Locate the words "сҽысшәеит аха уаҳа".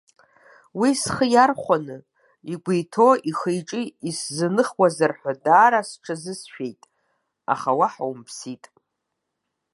5.89-8.05